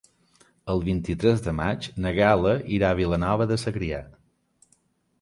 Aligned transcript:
El 0.73 0.79
vint-i-tres 0.87 1.43
de 1.49 1.53
maig 1.59 1.91
na 2.05 2.15
Gal·la 2.21 2.57
irà 2.79 2.93
a 2.95 3.01
Vilanova 3.03 3.51
de 3.55 3.63
Segrià. 3.69 4.05